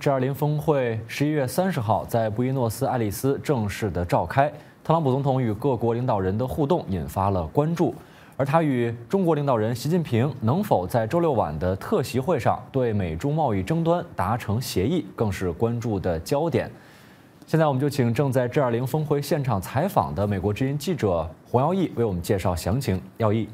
[0.00, 4.48] G20 峰会十一月三十号在布宜诺斯艾利斯正式的召开，
[4.84, 7.92] 特朗普总统与各国领导人的互动引发了关注，
[8.36, 16.70] 而他与中国领导人习近平能否在周六晚的特席会上对美中贸易争端达成协议，更是关注的焦点。
[17.44, 23.02] 现在我们就请正在 G20 峰会现场采访的美国之音记者洪耀义为我们介绍详情。
[23.16, 23.48] 耀义，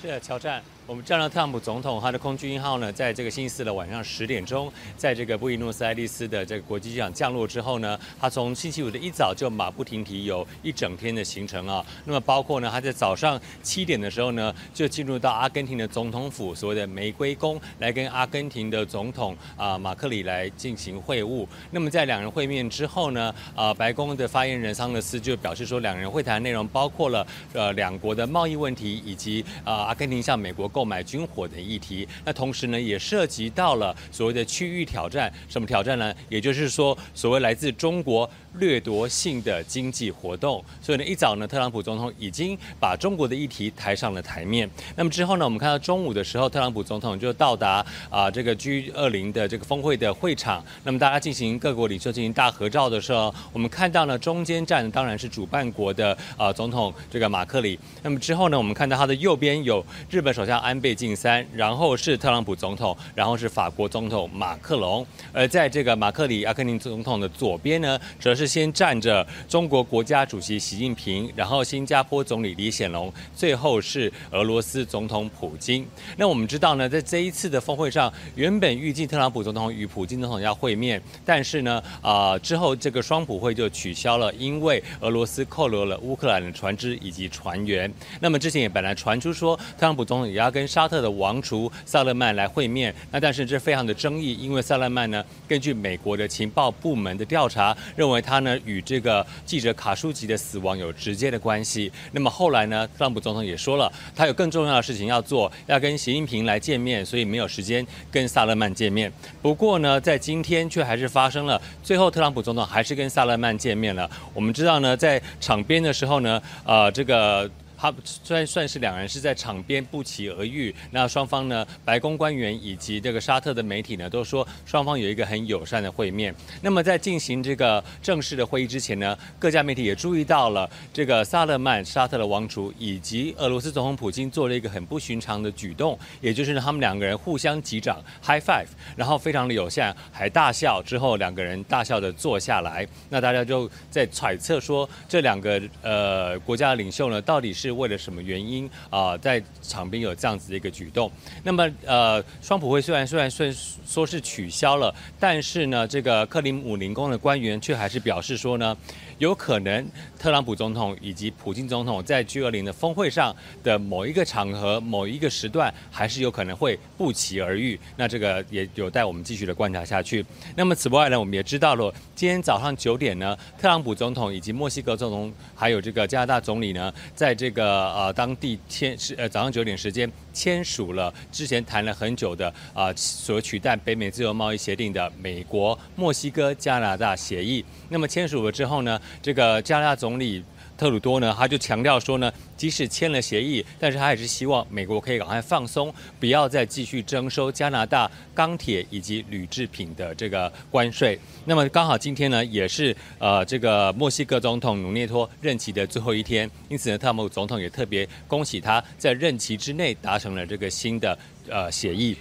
[0.00, 0.62] 是的，乔战。
[0.84, 11.84] 我们见到特朗普总统他的空军一号呢，在这个星期四的晚上十点钟，在这个布宜诺斯艾利斯的这个国际机场降落之后呢，他从星期五的一早就马不停蹄，有一整天的行程啊。
[12.04, 21.46] 那么包括呢，他在早上七点的时候呢，就进入到阿根廷的总统府，所谓的玫瑰宫，来跟阿根廷的总统啊马克里来进行会晤。
[21.70, 35.32] 那么在两人会面之后呢，啊，白宫的发言人桑德斯就表示说，两人会谈内容包括了呃两国的贸易问题，以及啊阿根廷向美国购买军火的议题，那同时呢，也涉及到了所谓的区域挑战。
[35.48, 36.12] 什么挑战呢？
[36.28, 40.64] 也就是说，所谓来自中国掠夺性的经济活动。
[40.80, 44.68] 所以呢，一早呢，特朗普总统已经把中国的议题抬上了台面。
[44.96, 50.64] 那么之后呢，我们看到中午的时候，特朗普总统就到达啊这个 G 二零的这个峰会的会场。
[50.84, 57.78] 那么大家进行各国领袖进行大合照的时候，我们看到呢，中间站当然是主办国的啊总统这个马克里。
[58.02, 60.92] 那么之后呢，我们看到他的右边有日本首相安倍。
[61.02, 75.84] 晋三，然后是特朗普总统，然后是法国总统马克龙，而在这个马克里阿根廷总统的左边呢，则是先站着中国国家主席习近平，然后新加坡总理李显龙，最后是俄罗斯总统普京。
[76.16, 87.92] 那我们知道呢，在这一次的峰会上，原本预计特朗普总统与普京总统要会面，但是呢，啊之后这个双普会就取消了，因为俄罗斯扣留了乌克兰的船只以及船员。
[88.20, 101.90] 那么之前也本来传出说，特朗普总统也要跟沙特的王储萨勒曼来会面，那但是这非常的争议，因为萨勒曼呢，根据美国的情报部门的调查，认为他呢与这个记者卡舒吉的死亡有直接的关系。
[102.12, 109.10] 那么后来呢，特朗普总统也说了，他有更重要的事情要做，要跟习近平来见面，所以没有时间跟萨勒曼见面。
[109.40, 114.08] 不过呢，在今天却还是发生了，最后特朗普总统还是跟萨勒曼见面了。
[114.34, 117.50] 我们知道呢，在场边的时候呢，呃，这个。
[117.82, 126.32] 他虽然算是两人是在场边不期而遇，那双方呢，白宫官员以及这个沙特的媒体呢，都说双方有一个很友善的会面。
[126.60, 142.86] 那么在进行这个正式的会议之前呢，各家媒体也注意到了这个萨勒曼沙特的王储以及俄罗斯总统普京做了一个很不寻常的举动，也就是呢，他们两个人互相击掌 high five，然后非常的友善，还大笑之后两个人大笑的坐下来。
[143.08, 151.10] 那大家就在揣测说，这两个呃国家的领袖呢，到底是为了什么原因啊，在场边有这样子的一个举动？
[151.42, 153.46] 那么，呃，双普会虽然虽然说
[153.86, 158.76] 说是取消了，但是呢，这个克林姆林宫的官员却还是表示说呢。
[159.22, 159.88] 有可能
[160.18, 167.78] 特朗普总统以及普京总统在 G 二零的峰会上的某一个场合、某一个时段，还是有可能会不期而遇。
[167.96, 170.26] 那这个也有待我们继续的观察下去。
[170.56, 187.64] 那么此外呢，我们也知道了，今天早上九点呢，特朗普总统以及墨西哥总统还有这个加拿大总理呢，在这个呃当地签是呃早上九点时间签署了之前谈了很久的啊所取代北美自由贸易协定的美国墨西哥加拿大协议。
[187.88, 189.00] 那么签署了之后呢？
[189.20, 190.42] 这个加拿大总理
[190.76, 201.18] 特鲁多呢，他就强调说呢，即使签了协议，但是他还是希望美国可以赶快放松，不要再继续征收加拿大钢铁以及铝制品的这个关税。
[201.44, 211.16] 那么刚好今天呢，也是呃这个墨西哥总统努涅托任期的最后一天，因此呢，特朗普总统也特别恭喜他在任期之内达成了这个新的
[211.48, 212.16] 呃协议。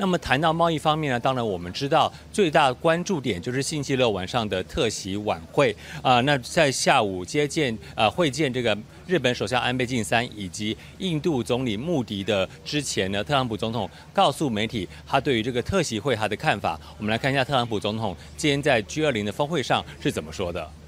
[0.00, 6.22] 那么谈到贸易方面呢，当然我们知道最大关注点就是星期六晚上的特席晚会啊。
[6.22, 16.80] 那在下午接见呃会见这个日本首相安倍晋三以及印度总理穆迪的之前呢，特朗普总统告诉媒体他对于这个特席会他的看法。
[16.96, 20.79] 我们来看一下特朗普总统今天在 G 二零的峰会上是怎么说的。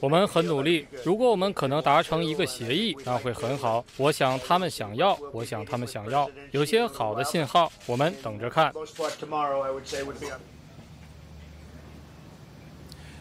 [0.00, 0.86] 我们很努力。
[1.04, 3.84] 如果我们可能达成一个协议，那会很好。
[3.96, 6.28] 我想他们想要，我想他们想要。
[6.50, 8.72] 有些好的信号，我们等着看。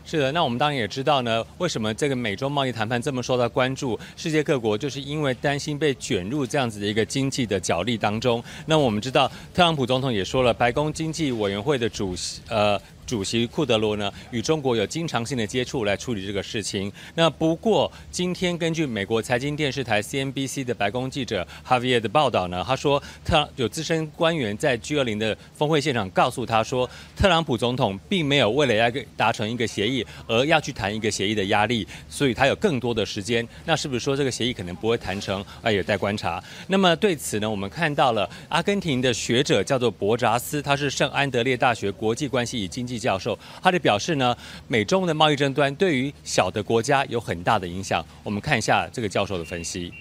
[0.04, 4.00] 是的，那我们当然也知道呢，为什么这个美洲贸易谈判这么受到关注？
[4.16, 8.42] 世界各国就是因为担心被卷入这样子的一个经济的角力当中。
[8.66, 12.82] 那我们知道，特朗普总统也说了，白宫经济委员会的主席呃。
[13.08, 16.92] 主席库德罗呢，与中国有经常性的接触来处理这个事情。
[17.16, 33.48] 那不过今天根据美国财经电视台 CNBC 的白宫记者 Javier 的报道呢，他说特有资深官员在 G20 的峰会现场告诉他说，特朗普总统并没有为了要达成一个协议而要去谈一个协议的压力，所以他有更多的时间。
[33.64, 35.44] 那是不是说这个协议可能不会谈成？
[35.62, 36.44] 啊，有待观察。
[36.68, 44.36] 那么对此呢，我们看到了阿根廷的学者叫做博扎斯，他是圣安德烈大学国际关系与经济教授，他就表示呢，
[44.68, 48.06] 美中的贸易争端对于小的国家有很大的影响。
[48.24, 49.94] 我们看一下这个教授的分析。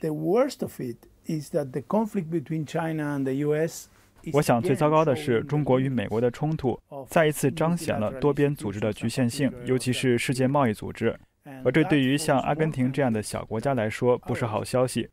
[0.00, 0.96] The worst of it
[1.26, 3.88] is that the conflict between China and the U.S.
[4.32, 6.78] 我想最糟糕的是中国与美国的冲突，
[7.08, 11.18] 再一次彰显了多边组织的局限性，尤其是世界贸易组织。
[11.64, 15.08] 而这对于像阿根廷这样的小国家来说不是好消息。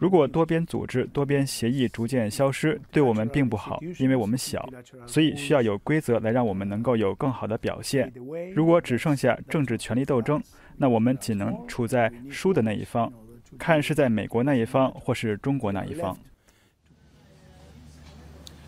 [0.00, 4.68] 如果多边组织、多边协议逐渐消失，对我们并不好，因为我们小，
[5.06, 8.12] 所以需要有规则来让我们能够有更好的表现。
[8.54, 10.40] 如果只剩下政治权力斗争，
[10.76, 13.12] 那我们仅能处在输的那一方，
[13.58, 16.16] 看是在美国那一方或是中国那一方。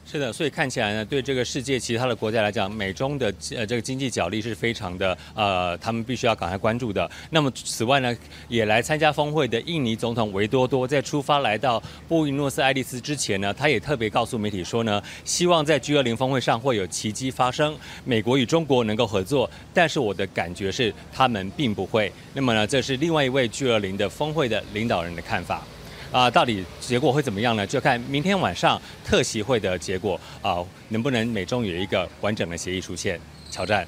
[0.07, 7.11] 是的，所以看起来呢，对这个世界其他的国家来讲，美中的呃这个经济角力是非常的呃，他们必须要赶快关注的。
[7.31, 8.17] 那么此外呢，
[8.49, 19.51] 也来参加峰会的印尼总统维多多在出发来到布宜诺斯艾利斯之前呢，他也特别告诉媒体说呢，希望在 G20 峰会上会有奇迹发生，美国与中国能够合作。
[19.73, 22.13] 但是我的感觉是，他们并不会。
[22.35, 25.67] 那么呢，这是另外一位 G20 的峰会的领导人的看法。
[26.15, 27.67] 啊，到底结果会怎么样呢？
[27.67, 33.21] 就看明天晚上特席会的结果啊，能不能美中有一个完整的协议出现？
[33.51, 33.85] 挑战。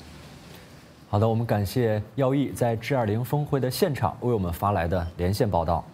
[1.09, 5.85] 好的，我们感谢耀义在 G20 峰会的现场为我们发来的连线报道。